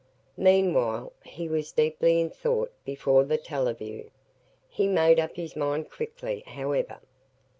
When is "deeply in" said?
1.71-2.31